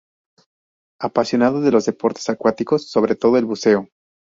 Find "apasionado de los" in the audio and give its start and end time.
0.99-1.85